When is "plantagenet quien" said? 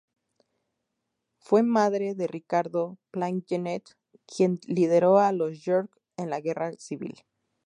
3.11-4.59